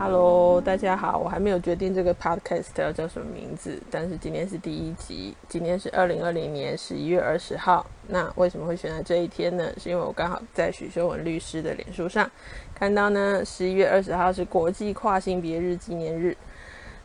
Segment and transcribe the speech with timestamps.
[0.00, 7.84] Hello，大家好，我还没有决定这个 podcast 要叫什么名字，但是今天是第一集，今天是二零二零年十一月二十号。
[8.06, 9.72] 那为什么会选在这一天呢？
[9.76, 12.30] 是因为我刚好在许修文律师的脸书上
[12.76, 16.36] 看到呢，十一月二十号是国际跨性别日纪念日。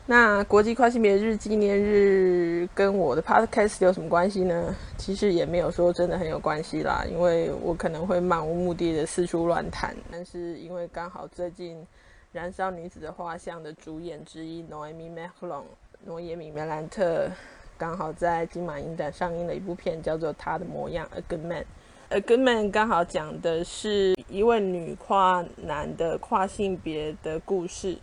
[0.06, 4.72] 那国际跨性别日纪念日跟我的 podcast 有什么关系呢？
[4.96, 11.76] 其实也没有说真的很有关系啦，因为我可能会漫无目的的四处乱谈，但是因为刚好最近。
[12.34, 15.62] 《燃烧女子的画像》的主演之一 Noémie Merlan
[16.04, 17.30] 诺耶米·梅兰特
[17.78, 21.62] 刚好在金马影展上映了一部片，叫做《她的模样》（A Good Man）。
[22.08, 27.96] 《A Good Man》刚好讲的是一位女跨男的跨性别的故事。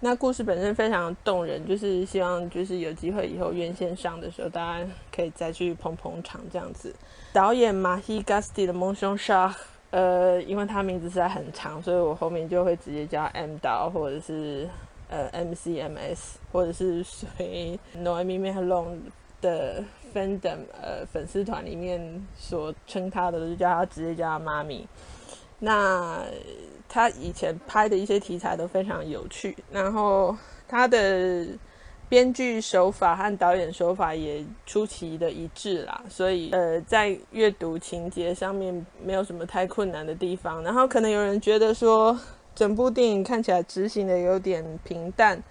[0.00, 6.94] 那故事本身非常动人，就是希望就是有机会以后院线上的时候，大家可以再去捧捧场这样子。
[7.32, 9.56] 导演 Marie Gasti 的梦熊杀
[9.96, 14.68] 呃，因为他名字实在很长，所以我后面就会直接叫 M 导，或者是
[15.08, 18.98] 呃 MCMS，或者是随 Noémie Merlan
[19.40, 19.82] 的
[20.14, 24.86] fandom 呃粉丝团里面所称他的，就叫他直接叫他妈咪。
[25.60, 26.22] 那
[26.86, 30.36] 他以前拍的一些题材都非常有趣，然后
[30.68, 31.46] 他的。
[32.08, 40.62] 编剧手法和导演手法也出奇的一致啦，所以呃，在阅读情节上面没有什么太困难的地方。
[40.62, 42.16] 然后可能有人觉得说，
[42.54, 45.42] 整部电影看起来执行的有点平淡，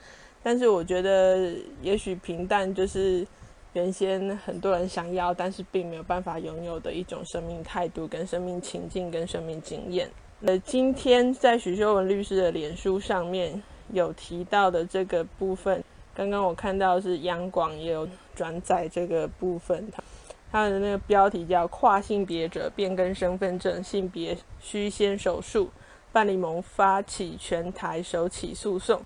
[0.42, 3.28] 但是我觉得也许平淡就是
[3.73, 10.09] 原先很多人想要，但是并没有办法拥有的一种生命态度、跟生命情境、跟生命经验。
[10.45, 13.61] 呃，今天在许修文律师的脸书上面
[13.92, 15.83] 有提到的这个部分。
[16.16, 20.02] 刚刚我看到是央广也有转载这个部分，它
[20.49, 25.69] 它的那个标题叫“跨性别者变更身份证性别需先手术”，
[26.13, 29.02] 伴侣盟发起全台首起诉讼。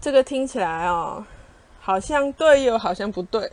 [0.00, 1.24] 这个听起来哦，
[1.78, 3.48] 好像对又好像不对。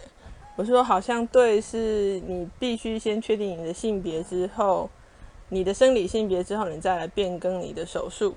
[0.56, 4.90] 我说好像对，是你必须先确定你的性别之后，
[5.50, 8.36] 你的生理性别之后，你再来变更你的手术。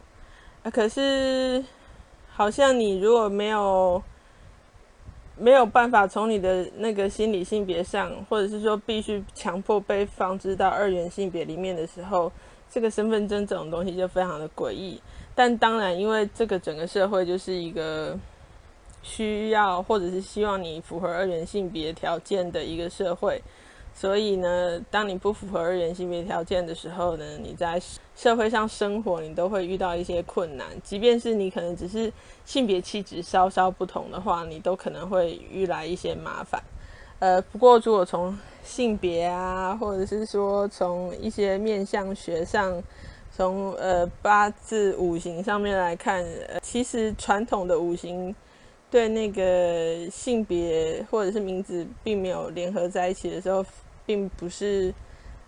[0.70, 1.64] 可是
[2.28, 4.02] 好像你如果没有。
[5.38, 12.30] 没有办法从你的那个心理性别上，或者是说必须强迫被放置到二元性别里面的时候，
[12.70, 15.00] 这个身份证这种东西就非常的诡异。
[15.34, 18.16] 但当然，因为这个整个社会就是一个
[19.02, 23.42] 需要或者是希望你符合二元性别条件的一个社会。
[23.94, 27.80] 所以呢，当你不符合二元性别条件的时候呢，你在
[28.16, 30.66] 社会上生活，你都会遇到一些困难。
[30.82, 32.12] 即便是你可能只是
[32.44, 36.60] 性别气质稍稍不同的话，你都可能会遇来一些麻烦。
[37.20, 42.82] 呃，不过如果从性别啊，或者是说从一些面相学上，
[43.30, 48.34] 从呃八字五行上面来看，呃，其实传统的五行
[48.92, 53.66] 对那个性别或者是名字并没有联合在一起的时候。
[54.04, 54.92] 并不是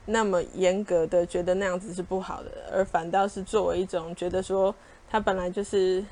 [0.06, 4.72] 那么严格的觉得那样子是不好的，而反倒是作为一种觉得说
[5.10, 6.03] 他本来就是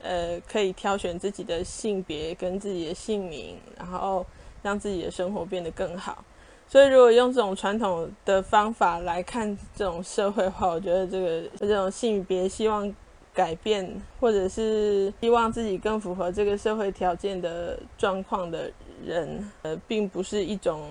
[0.00, 4.24] 呃可以挑选自己的性别跟自己的姓名，然后
[4.62, 6.24] 让自己的生活变得更好。
[6.68, 12.94] 所以如果用这种传统的方法来看这种社会的话，我觉得这个这种性别希望
[13.38, 13.88] 改变
[14.18, 18.68] 或者是希望自己更符合这个社会条件的状况的
[19.06, 20.82] 人，呃，并不是一种。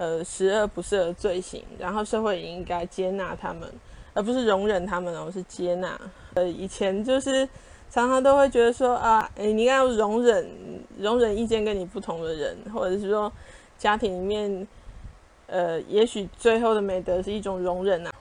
[0.00, 3.68] 呃，十恶不赦的罪行，然后社会也应该接纳他们，
[4.14, 6.00] 而不是容忍他们，而是接纳。
[6.34, 7.44] 呃，以前就是
[7.90, 10.48] 常常都会觉得说啊，诶，你应该要容忍，
[11.00, 13.32] 容忍意见跟你不同的人，或者是说
[13.76, 14.68] 家庭里面，
[15.48, 18.12] 呃，也许最后的美德是一种容忍啊。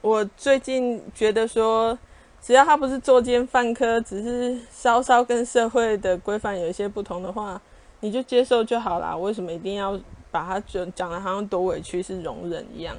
[0.00, 1.96] 我最近觉得说，
[2.42, 7.60] 只要他不是作奸犯科，只是稍稍跟社会的规范有一些不同的话，
[8.00, 9.16] 你就接受就好啦。
[9.16, 10.00] 为什么一定要？
[10.32, 12.96] 把他讲讲的好像多委屈是容忍一样，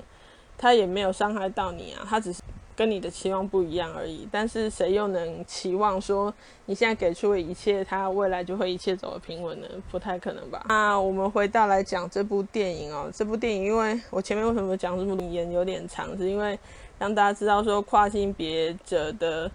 [0.58, 2.42] 他也没有伤害到你啊，他只是
[2.76, 4.28] 跟你的期望不一样而已。
[4.30, 6.34] 但是谁又能期望说
[6.66, 9.68] 你现在给出的一切，他未来就会一切走得平稳呢？
[9.90, 10.66] 不太可能吧？
[10.68, 16.60] 那我们回到来讲这部电影哦，这部电影因为我前面为什么讲这部电影有点长，是因为
[17.02, 19.50] 让大家知道说跨性别者的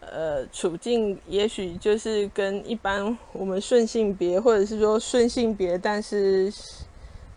[0.00, 6.52] 呃处境，也许就是跟一般我们顺性别或者是说顺性别，但是。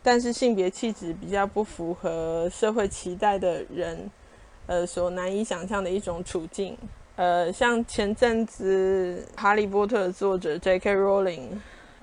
[0.02, 4.10] 但是性别气质比较不符合社会期待的人，
[4.66, 6.76] 呃，所难以想象的一种处境。
[7.18, 10.96] 呃，像前阵子《哈利波特》作者 J.K.
[10.96, 11.50] Rowling，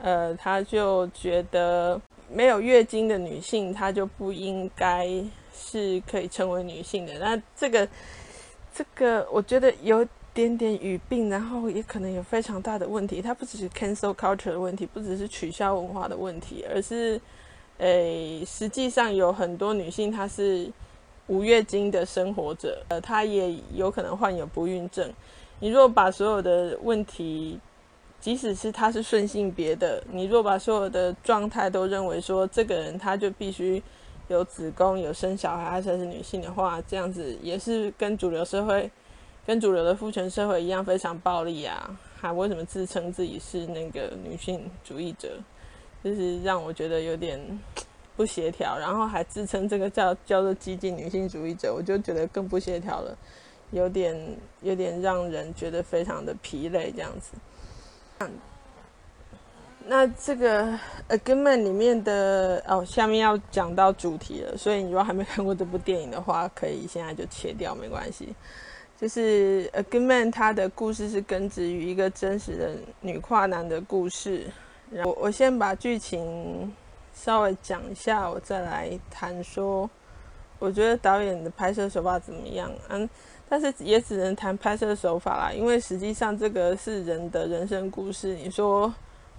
[0.03, 1.99] 呃，他就觉得
[2.31, 5.09] 没有月经的女性，她就不应该
[5.57, 7.19] 是可以称为女性的。
[7.19, 7.89] 那这个，
[8.75, 13.23] 这个，我觉得有点点语病，然后也可能有非常大的问题。
[13.23, 17.19] 它不只是 cancel culture 的问题，不只是取消文化的问题，而是，
[17.79, 20.71] 诶，实际上有很多女性她是
[21.29, 25.11] 无月经的生活者，呃，她也有可能患有不孕症。
[25.59, 27.59] 你若把所有的问题，
[28.21, 33.83] 即使是她是顺性别的，你若把所有的状态都认为说这个人她就必须
[34.29, 38.91] 有子宫、有生小孩，而且是女性的话，这样子也是跟主流社会。
[39.47, 41.97] 跟主流的父权社会一样非常暴力啊！
[42.21, 45.39] 还为什么自称自己是那个女性主义者？
[46.03, 47.41] 就是让我觉得有点
[48.17, 48.77] 不协调。
[48.77, 53.17] 然后还自称这个叫叫做激进女性主义者，我就觉得更不协调了，
[53.71, 58.27] 有点有点让人觉得非常的疲累这样子。
[59.89, 60.65] 那这个
[61.09, 68.35] 《A Good Man》里面的哦，下面要讲到主题了，所以你如果还没看过这部电影的话，可以现在就切掉，没关系。
[69.01, 74.47] 就是《A Good Man》，他的故事是根植于一个真实的女跨男的故事。
[74.91, 76.73] 然后我先把剧情
[77.15, 79.89] 稍微讲一下，我再来谈说，
[80.59, 82.71] 我觉得导演的拍摄手法怎么样？
[82.89, 83.09] 嗯，
[83.49, 88.35] 但是也只能谈拍摄手法啦，因为实际上这个是人的人生故事。
[88.35, 88.93] 你说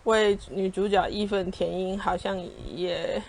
[0.07, 2.38] 为女主角义愤填膺，好像
[2.75, 3.21] 也。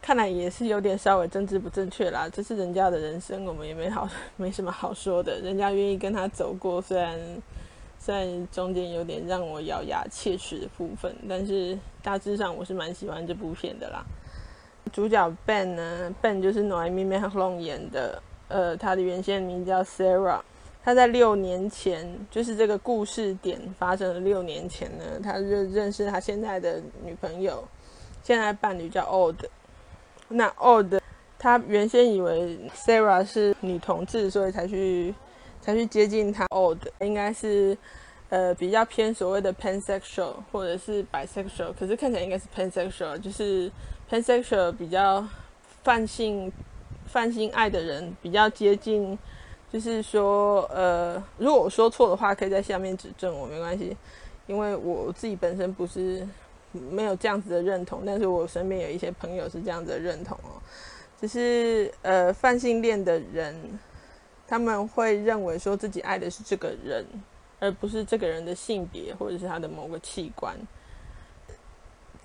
[0.00, 4.08] 看来也是有点稍微政治不正确啦，这是人家的人生，我们也没好
[4.38, 5.38] 没什么好说的。
[5.40, 7.18] 人家愿意跟他走过，虽然
[7.98, 14.02] 虽然中间有点让我咬牙切齿的部分，但是大致上我是蛮喜欢这部片的啦。
[14.90, 20.40] 主角 Ben 呢，Ben 就是 Noémie Merlan 演的，呃，他的原先名叫 Sarah。
[20.84, 27.62] 他在六年前，就是这个故事点发生了六年前呢，他就认识他现在的女朋友，
[28.22, 29.44] 现在伴侣叫 Old。
[30.28, 31.00] 那 Old，
[31.38, 35.14] 他原先以为 Sarah 是女同志，所以才去
[35.60, 36.46] 才去接近他。
[36.50, 37.76] Old 应该是
[38.30, 43.70] 呃比较偏所谓的 pansexual 或者是 bisexual，可是看起来应该是 pansexual，就是
[44.10, 45.26] pansexual 比较
[45.82, 46.50] 泛性
[47.06, 49.18] 泛性爱的人，比较接近，
[49.72, 53.96] 就是说呃如果我说错的话，可以在下面指正我，没关系，
[54.46, 56.26] 因为我自己本身不是。
[56.92, 60.60] 没有这样子的认同，但是我身边有一些朋友是这样子的认同哦，
[61.18, 63.56] 就是呃泛性恋的人，
[64.46, 67.02] 他们会认为说自己爱的是这个人，
[67.58, 70.54] 而不是这个人的性别或者是他的某个器官。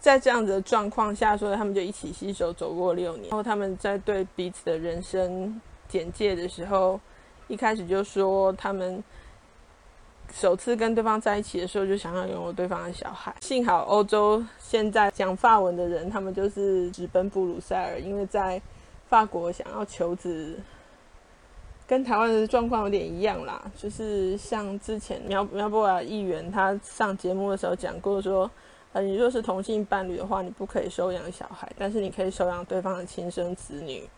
[0.02, 3.30] 在这样子的状况下，所以他们就一起携手走过六年。
[3.30, 7.00] 然后他们在对彼此的人生简介的时候，
[7.48, 9.04] 一开始就说他们。
[10.32, 13.36] 首次跟对方在一起的时候，就想要拥有对方的小孩。
[13.42, 18.60] 幸好欧洲现在讲法文的人，他们就是直奔布鲁塞尔，因为在
[19.08, 20.58] 法国想要求子，
[21.86, 23.62] 跟台湾的状况有点一样啦。
[23.78, 28.50] 就是像之前苗苗博雅议员他上节目的时候讲过说，
[28.94, 34.10] 呃，你若是同性伴侣的话，你不可以收养小孩，但是你可以收养对方的亲生子女。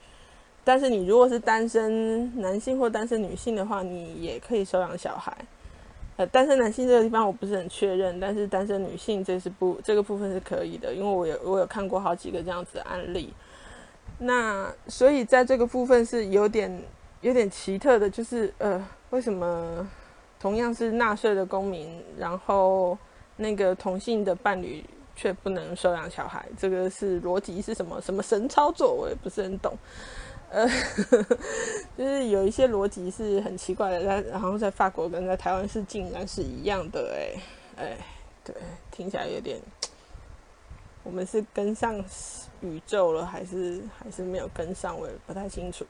[0.65, 5.33] 但是你如果是单身男性或单身女性的话，你也可以收养小孩。
[6.17, 13.33] 呃，单身男性这个地方我不是很确认，但是单身女性这是不这个部分是可以的，因为我有我有看过好几个这样子的案例。
[14.17, 16.81] 那所以在这个部分是有点
[17.21, 19.87] 有点奇特的，就是呃，为什么
[20.39, 22.97] 同样是纳税的公民，然后
[23.35, 24.83] 那个同性的伴侣
[25.17, 26.45] 却不能收养小孩？
[26.57, 28.01] 这个是逻辑是什么？
[28.01, 28.93] 什么神操作？
[28.93, 29.77] 我也不是很懂。
[30.49, 30.67] 呃，
[31.97, 37.97] 就是有一些逻辑是很奇怪的，但然后在法国跟在台湾是竟然是一样的，哎哎，
[38.43, 38.55] 对，
[38.91, 39.59] 听起来有点，
[41.03, 42.01] 我们是跟上
[42.61, 44.97] 宇宙了，还是还是没有跟上？
[44.97, 45.85] 我也不太清楚。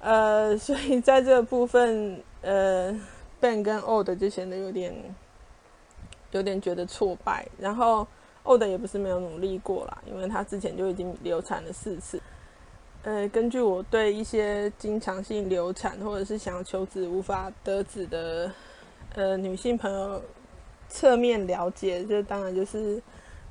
[0.00, 2.92] 呃， 所以在这个部分，呃
[3.40, 4.94] ，Ben 跟 Old 就显得有点
[6.32, 8.06] 有点觉得挫败，然后
[8.44, 12.20] Old 也不是没有努力过啦，因为他之前就已经流产了四次。
[13.04, 18.52] 呃，根据我对一些经常性流产或者是想要求子无法得子的
[19.14, 20.22] 呃女性朋友
[20.88, 23.00] 侧面了解，这当然就是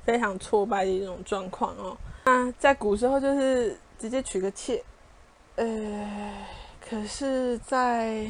[0.04, 1.96] 非常挫败的一种状况哦。
[2.24, 4.84] 那在古时候就是直接娶个妾，
[5.56, 6.34] 呃，
[6.80, 8.28] 可是，在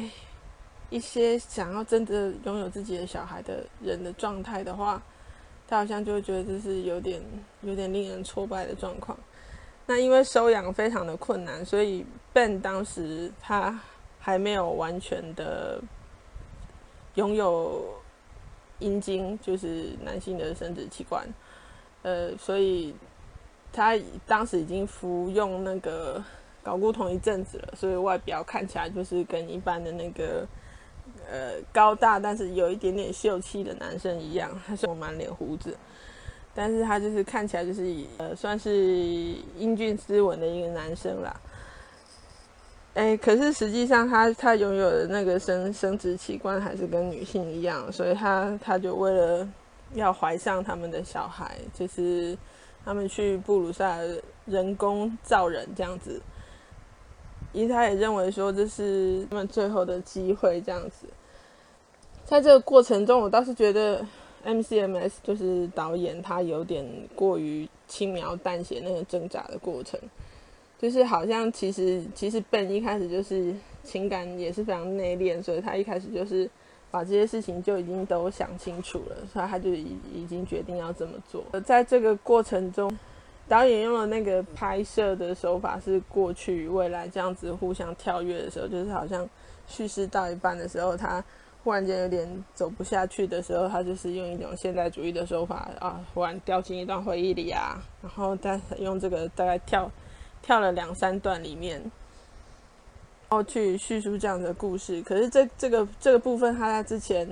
[0.89, 5.01] 一些想要真的拥有自己的小孩的人的状态的话，
[5.67, 7.21] 他好像就会觉得这是有点
[7.61, 9.15] 有点令人挫败的状况。
[9.89, 13.79] 那因为收养非常的困难，所以 Ben 当时他
[14.19, 15.81] 还没有完全的
[17.15, 17.99] 拥有
[18.77, 21.27] 阴茎，就是男性的生殖器官，
[22.03, 22.93] 呃，所以
[23.73, 26.23] 他当时已经服用那个
[26.63, 30.47] 睾固酮一阵子了，所以外表看起来就是跟一般的那个
[31.27, 35.75] 呃高大，但是有一点点秀气的男生一样，他是我满脸胡子，
[36.53, 41.39] 但是他就是看起来就是呃算是英俊斯文的一个男生啦。
[42.95, 49.47] 哎，可是实际上他他拥有的那个生生殖器官还是跟女性一样，所以他他就为了
[49.93, 52.37] 要怀上他们的小孩，就是
[52.83, 56.21] 他们去布鲁塞尔人工造人这样子。
[57.51, 61.07] 因为他也认为说这是他们最后的机会，这样子。
[62.23, 64.05] 在这个过程中，我倒是觉得
[64.45, 69.99] MCMS 就是导演他有点过于轻描淡写那个挣扎的过程，
[70.77, 73.53] 就是好像其实其实本一开始就是
[73.83, 76.49] 情感也是非常内敛，所以他一开始就是
[76.91, 81.43] 把这些事情就已经都想清楚了，所以他就已已经决定要这么做。
[81.61, 82.91] 在这个过程中。
[83.47, 89.27] 导演用了那个拍摄的手法是过去未来这样子互相跳跃的时候，就是好像
[89.67, 91.23] 叙事到一半的时候，他
[91.63, 99.91] 忽然间有点走不下去的时候，他就是用一种现代主义的手法啊，忽然掉进一段回忆里啊，然后再用这个大概跳
[100.41, 101.91] 跳了两三段里面，然
[103.29, 105.01] 后去叙述这样的故事。
[105.01, 107.27] 可是这这个这个部分，他在之前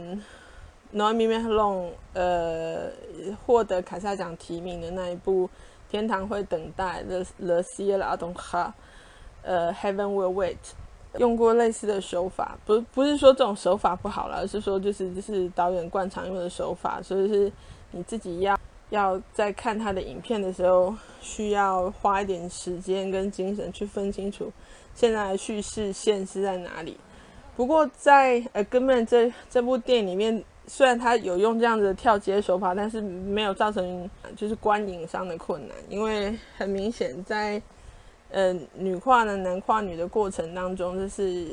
[0.94, 2.92] Noemi m e l o n 呃
[3.46, 5.50] 获得凯撒奖提名的那一部。
[5.90, 8.74] 天堂会等待，The The Ciel attendra，
[9.42, 10.58] 呃，Heaven will wait，
[11.18, 17.52] 用过类似的手法，不不是说这种手法不好了，而是说就是就是导演惯常用的手法，所以是
[17.92, 18.60] 你自己要
[18.90, 24.52] 要在看他的影片的时候，需要花一点时间跟精神去分清楚
[24.96, 26.98] 现在的叙事线是在哪里。
[27.56, 30.44] 不过在呃，根本这这部电影里面。
[30.70, 37.62] 虽然他有用这样子跳接手法，但是没有造成就是观影上的困难，因为很明显在
[38.32, 41.48] 呃女跨男男跨女的过程当中，就是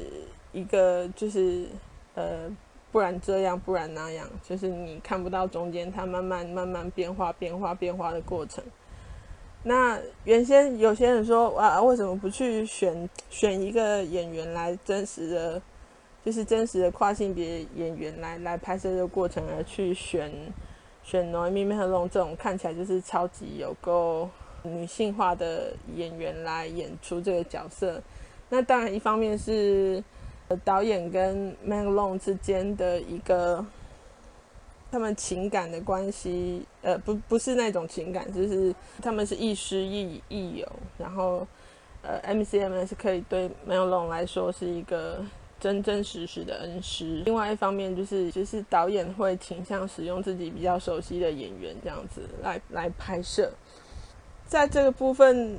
[0.52, 1.66] 一个就是
[2.14, 2.50] 呃
[2.90, 8.62] 不然这样不然那样，就是你看不到中间它慢慢慢慢变化变化变化的过程。
[9.62, 15.62] 那原先有些人说啊，为什么不去选选一个演员来真实的？
[16.25, 20.33] 就是真实的跨性别演员来来拍摄这个过程，而去选
[21.02, 24.31] 选 Noémie Merlan 这种看起来就是超级有够
[24.64, 28.02] 女性化的演员来演出这个角色。
[28.49, 30.02] 那当然，一方面是
[30.49, 33.64] 呃导演跟 Merlan 之间的一个
[34.90, 40.68] 他们情感的关系，呃，不不是那种情感，就是他们是亦师亦亦友。
[40.99, 41.47] 然后，
[42.02, 45.25] 呃，MCMS 可以对 Merlan 来说是一个。
[45.61, 47.23] 真真实实的恩师。
[47.25, 53.50] 另外一方面，就是就是导演会倾向使用自己比较熟悉的演员这样子来来拍摄。
[54.54, 55.58] 在这个部分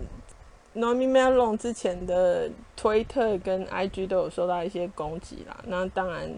[0.73, 5.57] ，Noémie Melon 之前的推特跟 IG 都有受到一些攻击啦。
[5.67, 6.31] 那当然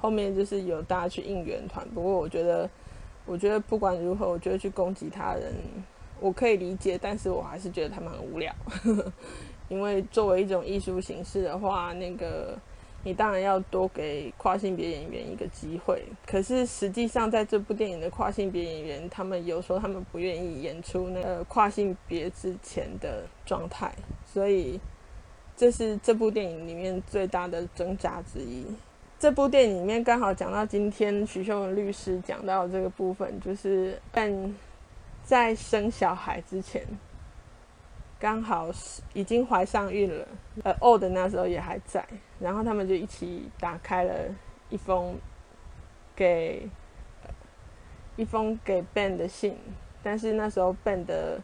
[0.00, 1.88] 后面就是有大家去应援团。
[1.90, 2.68] 不过我觉得，
[3.26, 5.54] 我觉得不管如何，我觉得去攻击他人，
[6.18, 8.52] 我可以理解，但是我还是觉得他们很无聊。
[9.70, 12.58] 因为作为一种艺术形式的话，那个。
[13.02, 23.90] 你当然要多给跨性别演员一个机会，可是实际上在这部电影的跨性别演员，他们有时候他们不愿意演出那个跨性别之前的状态，
[24.26, 24.78] 所以
[25.56, 28.66] 这是这部电影里面最大的挣扎之一。
[29.18, 34.54] 这部电影里面刚好讲到今天徐秀文律师讲到这个部分，就是但
[35.24, 36.86] 在生小孩之前。
[38.20, 40.28] 刚好是已经怀上孕了，
[40.62, 42.06] 呃，Old 那时候也还在，
[42.38, 44.12] 然后他们就一起打开了
[44.68, 45.16] 一封
[46.14, 46.68] 给
[48.16, 49.56] 一封给 Ben 的信，
[50.02, 51.40] 但是那时候 Ben 的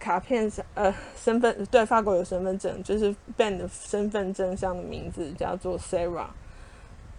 [0.00, 6.26] 卡片上，呃，身份对法国有身份证，就是 Ben 的身份证上的名字叫做 Sarah，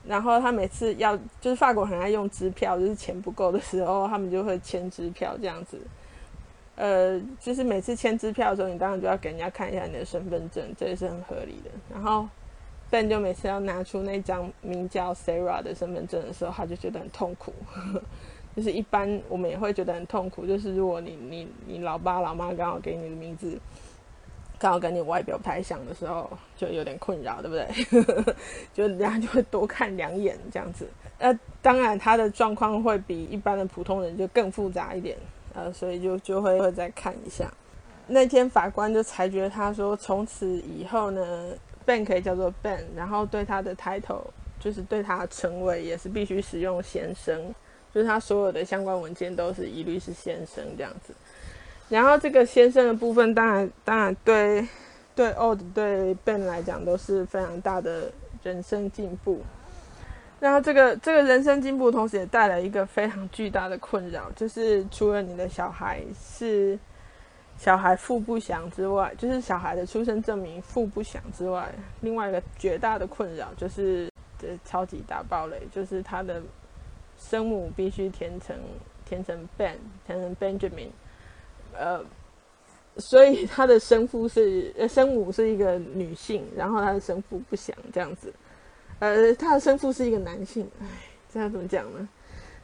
[0.05, 5.79] 然后他每次要就是法国很爱用支票，就是钱不够的时候，他们就会签支票这样子。
[6.75, 11.70] 呃，就是每次签支票的时候，你当然就要给人家看一下你的身份证，这也是很合理的。
[11.92, 12.27] 然后
[12.89, 17.53] Ben 就每次要拿出那张名叫 Sarah 的身份证的时候，他就觉得很痛苦。
[18.56, 23.60] 就是一般我们也会觉得很痛苦，就是如果你你你老爸老妈刚好给你的名字
[24.60, 28.34] 刚好跟你外表不太像的时候，就有点困扰，对不对？
[28.74, 30.88] 就人家就会多看两眼这样子。
[31.18, 35.18] 呃，当然他的状况会比一般的普通人就更复杂一点。
[35.53, 37.51] 呃，所以就就会会再看一下。
[38.07, 41.51] 那天法官就裁决他说，从此以后呢
[41.86, 44.25] ，Ben 可以叫做 Ben，然后对他的 title
[44.60, 47.53] 就是对他的称谓也是必须使用先生，
[47.93, 51.13] 就是他所有的相关文件都是一律是先生这样子。
[51.89, 54.67] 然后这个先生的部分，当然当然对
[55.15, 59.41] 对 Old 对 Ben 来讲都是非常大的人生进步。
[60.43, 66.77] 然后这个这个人生进步，同时也带来一个非常巨大的困扰，就是除了你的小孩是
[67.57, 76.41] 小孩父不详之外，就是小孩的出生证明父不详之外，另外一个绝大的困扰就是这超级大爆雷，就是他的
[77.17, 78.53] 生母必须填成
[79.05, 80.89] 填成 Ben，填成 Benjamin，
[81.71, 82.03] 呃。
[82.97, 88.31] 所以他的生父是生母是一个女性，然后他的生父不详这样子，
[89.00, 90.85] 呃他的生父是一个男性，哎，
[91.31, 92.09] 这样怎么讲呢？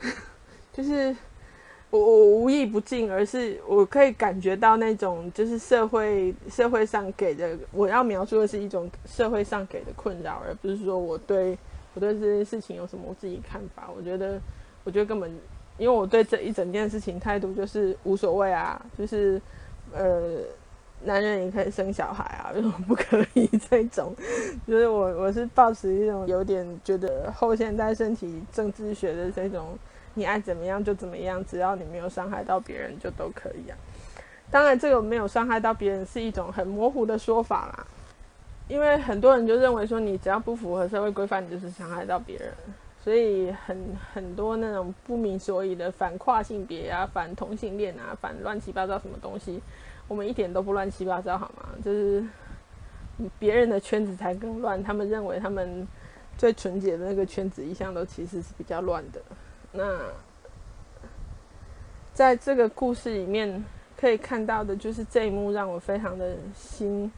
[0.71, 1.15] 就是
[1.89, 11.57] 我我无意不敬，而是我可以感觉到那种就是社会社会上给的，我要描述的是一种社会上给的困扰，而不是说我对
[11.93, 13.89] 我对这件事情有什么我自己看法。
[13.95, 14.39] 我觉得
[14.83, 15.29] 我觉得根本
[15.77, 19.41] 因为我对这一整件事情态度就是无所谓啊，就是。
[19.91, 20.37] 呃，
[21.03, 23.47] 男人也可以生小孩啊，为什么不可以？
[23.69, 24.13] 这 种
[24.67, 29.77] 就是我，我是抱持一种有点觉得后现代身体政治学的这种，
[30.13, 33.77] 你爱怎么样就怎么样，只要你没有伤害到别人就都可以啊。
[34.51, 37.87] 当然，这个没有伤害到别人是一种很模糊的说法啦，
[38.67, 42.51] 因为很多人就认为说，你只要不符合社会规范，你就是伤害到别人。
[43.01, 49.61] 所以很很多那种不明所以的反跨性别啊、反同性恋啊、反乱七八糟什么东西，
[50.09, 51.69] 我们一点都不乱七八糟好吗？
[51.81, 52.21] 就是
[53.39, 55.87] 别人的圈子才更乱，他们认为他们
[56.37, 59.21] 最纯洁的那个圈子一向都其实是比较乱的。
[59.71, 59.97] 那
[62.13, 63.63] 在这个故事里面
[63.95, 67.09] 可以看到的就是这一幕让我非常的心，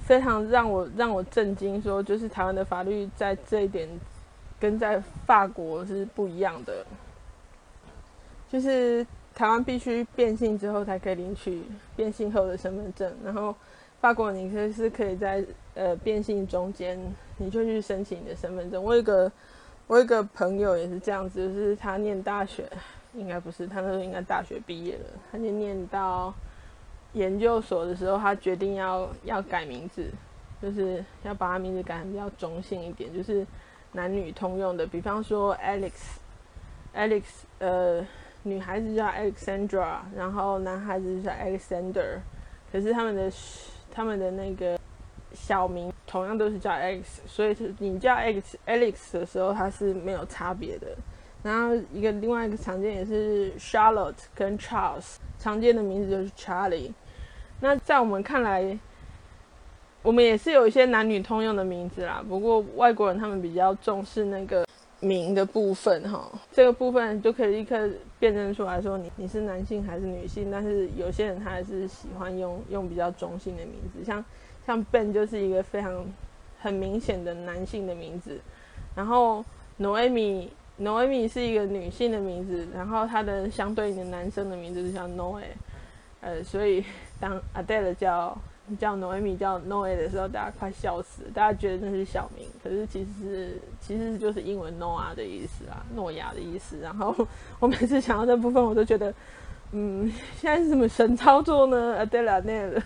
[0.00, 3.88] 非常让我让我震惊，说就是台湾的法律在这一点。
[4.58, 6.82] 跟在法国是不一样的，
[8.50, 9.06] 就是
[9.36, 11.62] 台湾必须变性之后才可以领取
[11.94, 13.54] 变性后的身份证，然后
[14.00, 15.44] 法国你可以是可以在
[15.74, 16.98] 呃变性中间
[17.36, 18.82] 你就去申请你的身份证。
[18.82, 19.30] 我有一个
[19.86, 22.66] 我有一个朋友也是这样子，就是他念大学，
[23.12, 26.34] 应该不是，他那时候应该大学毕业了，他就念到
[27.12, 30.10] 研究所的时候，他决定要要改名字，
[30.62, 33.46] 就是要把他名字改成比较中性一点，就是。
[33.92, 37.22] 男女通用的，比方说 Alex，Alex，
[37.60, 38.06] 呃，
[38.46, 42.20] 女孩子叫 Alexandra，然后男孩子叫 Alexander，
[42.72, 43.30] 可是他们的
[43.90, 44.78] 他们的那个
[45.32, 50.96] 小名同样都是叫 Alex，所以是你叫 Alex Alex 的时候，它是没有差别的。
[51.42, 56.92] 然后一个另外一个常见也是 Charlotte 跟 Charles，常见的名字就是 Charlie。
[57.60, 58.78] 那在我们看来。
[60.02, 64.64] 我们也是有一些男女通用的名字啦，不过外国人他们比较重视那个
[65.00, 70.50] 名的部分哈，这个部分就可以立刻辨认出来说你你是男性还是女性。
[70.50, 74.24] 但是有些人他还是喜欢用用比较中性的名字，像
[74.66, 76.04] 像 Ben 就是一个非常
[76.58, 78.40] 很明显的男性的名字，
[78.94, 79.44] 然后
[79.78, 80.48] Noemi
[80.80, 85.42] Noemi 是一个女性的名字，然后它的相对应的男生的名字就叫 Noe，
[86.20, 86.84] 呃，所以
[87.20, 88.36] 当 Adele 叫。
[88.78, 91.28] 叫 Noemi 叫 Noe 的时候，大家快笑死了。
[91.32, 96.78] 大家觉得那是小名，可是其实其实就是英文 Noah 的意思啊，诺亚的意思。
[96.80, 97.14] 然后
[97.60, 99.14] 我每次想到这部分，我都觉得，
[99.70, 102.82] 嗯，现在是什么神操作呢？Adela 那个，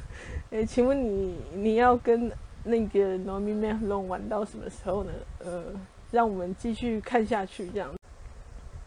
[0.51, 2.31] 诶，请问你你要跟
[2.65, 5.13] 那个 Noemi m e l o n 玩到什么时候呢？
[5.39, 5.65] 呃，
[6.11, 7.91] 让我们继续看下去这样。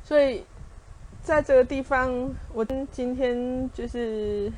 [0.03, 0.43] 所以
[1.23, 2.12] 在这个地方，
[2.53, 4.51] 我今天就是。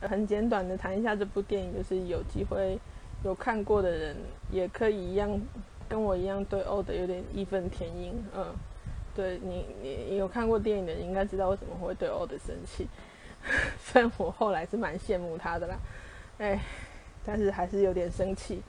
[0.00, 2.78] 很简短的谈一下这部电影，就是有机会
[3.22, 4.16] 有看过的人，
[4.50, 5.40] 也可以一样
[5.88, 8.14] 跟我一样对 Old 有点义愤填膺。
[8.34, 8.46] 嗯，
[9.14, 12.86] 对你，你有看过电影的人应该知道为什么会对 Old 生气。
[13.82, 15.76] 虽然我后来是蛮羡慕他的啦，
[16.38, 16.60] 哎，
[17.24, 18.62] 但是还是有点生气。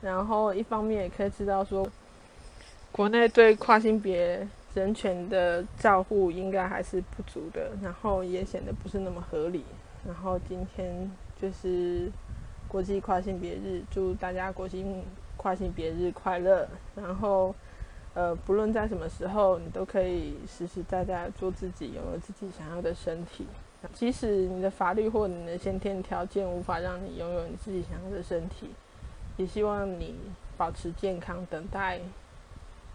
[0.00, 1.86] 然后一方面也可以知道说，
[2.92, 9.64] 国内对跨性别人权的照护应该还是不足的，然后也显得不是那么合理。
[10.08, 12.10] 然后今天就是
[12.66, 14.82] 国际跨性别日，祝大家国际
[15.36, 16.66] 跨性别日快乐。
[16.96, 17.54] 然后，
[18.14, 23.46] 呃，不论在什么时候，你都可以实实在在做自己，拥有自己想要的身体。
[23.92, 28.70] 即使你的法律或你的先天条件无法让你拥有你自己想要的身体，
[29.36, 30.14] 也希望你
[30.56, 32.00] 保持健康，等待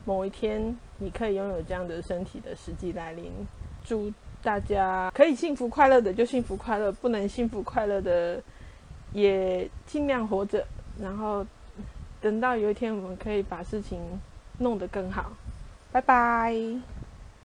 [0.04, 3.32] 某一天你可以拥有这样的身体的实际来临。
[3.84, 4.12] 祝。
[4.44, 8.42] 大家可以幸福快乐的就幸福快乐，不能幸福快乐的
[9.14, 10.66] 也尽量活着。
[11.02, 11.46] 然后
[12.22, 14.00] 等到有一天我们可以把事情
[14.60, 15.32] 弄得更好。
[15.92, 16.54] 拜拜。